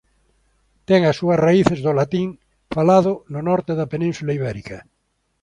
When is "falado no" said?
2.75-3.39